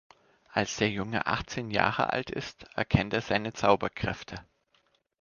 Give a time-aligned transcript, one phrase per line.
[0.49, 4.33] Als der Junge achtzehn Jahre alt ist, erkennt er seine Zauberkräfte.